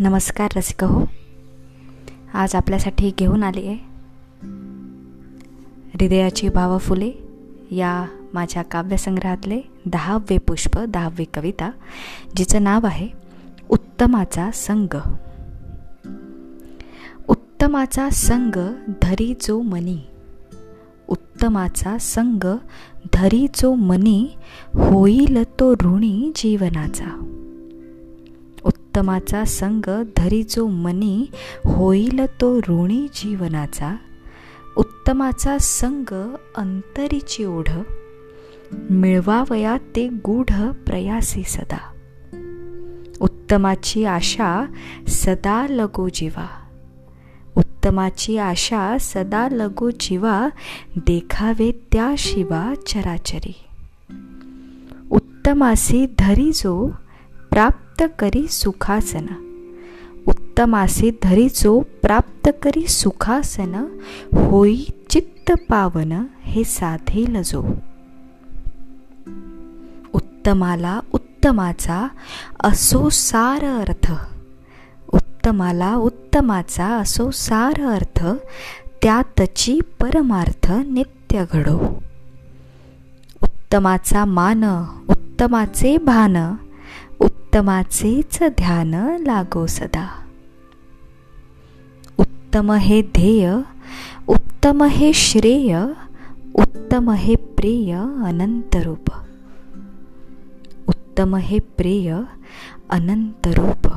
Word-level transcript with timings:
नमस्कार 0.00 0.48
रसिक 0.56 0.84
हो 0.84 1.04
आज 2.34 2.54
आपल्यासाठी 2.54 3.12
घेऊन 3.18 3.42
आली 3.42 3.66
आहे 3.66 3.76
हृदयाची 5.94 6.48
भाव 6.48 6.78
फुले 6.78 7.12
या 7.70 8.06
माझ्या 8.34 8.62
काव्यसंग्रहातले 8.62 9.60
दहावे 9.86 10.38
पुष्प 10.38 10.78
दहावी 10.78 11.24
कविता 11.24 11.70
जिचं 12.36 12.62
नाव 12.62 12.86
आहे 12.86 13.08
उत्तमाचा 13.68 14.50
संग. 14.54 14.96
उत्तमाचा 17.28 18.10
संग 18.10 18.74
धरी 19.02 19.34
जो 19.40 19.62
मनी 19.62 19.98
उत्तमाचा 21.08 21.98
संग 21.98 22.56
धरी 23.12 23.46
जो 23.54 23.74
मनी 23.74 24.28
होईल 24.74 25.42
तो 25.42 25.72
ऋणी 25.72 26.32
जीवनाचा. 26.36 27.34
उत्तमाचा 28.98 29.44
संग 29.44 30.04
धरी 30.16 30.42
जो 30.42 30.66
मनी 30.66 31.26
होईल 31.64 32.20
तो 32.40 32.58
ऋणी 32.58 33.08
जीवनाचा. 33.14 33.96
उत्तमाचा 34.76 35.58
संग 35.60 36.34
अंतरीची 36.56 37.44
ओढ. 37.44 37.68
मिळवावया 38.90 39.76
ते 39.96 40.08
गूढ 40.08 40.52
प्रयासी 40.86 41.42
सदा. 41.42 41.92
उत्तमाची 43.20 44.04
आशा 44.04 44.64
सदा 45.08 45.66
लगो 45.70 46.08
जीवा. 46.14 46.46
उत्तमाची 47.56 48.38
आशा 48.38 48.96
सदा 49.00 49.48
लगो 49.52 49.90
जीवा 49.90 50.48
देखावे 50.96 51.70
त्या 51.92 52.14
शिवा 52.18 52.74
चराचरी. 52.86 53.56
उत्तमासी 55.10 56.06
धरी 56.18 56.52
जो 56.54 56.88
प्राप्त 57.50 57.87
करी 58.02 58.46
सुखासन. 58.48 59.26
उत्तमासी 60.26 61.10
धरीचो 61.22 61.80
प्राप्त 61.80 62.50
करी 62.62 62.86
सुखासन 62.86 63.74
होई 64.32 64.84
चित्त 65.10 65.52
पावन 65.68 66.12
हे 66.42 66.64
साधे 66.64 67.24
लजो. 67.28 67.62
उत्तमाला 70.12 71.00
उत्तमाचा 71.12 72.08
असो 72.60 73.08
सार 73.08 73.64
अर्थ. 73.64 74.12
उत्तमाला 75.12 75.94
उत्तमाचा 75.94 76.86
असो 76.86 77.30
सार 77.30 77.80
अर्थ 77.80 78.26
त्यातची 79.02 79.80
परमार्थ 80.00 80.72
नित्य 80.72 81.44
घडो. 81.52 81.78
उत्तमाचा 83.42 84.24
मान 84.24 84.64
उत्तमाचे 85.08 85.96
भान 85.98 86.36
उत्तमाचेच 87.48 88.38
ध्यान 88.42 88.94
लागो 89.26 89.66
सदा. 89.66 90.06
उत्तम 92.18 92.72
हे 92.72 93.00
ध्येय 93.02 93.48
उत्तम 94.28 94.82
हे 94.82 95.12
श्रेय 95.12 95.72
उत्तम 96.54 97.10
हे 97.10 97.36
प्रेय 97.56 97.92
अनंतरूप 98.26 99.10
उत्तम 100.88 101.36
हे 101.36 101.58
प्रेय 101.58 102.12
अनंतरूप 102.90 103.88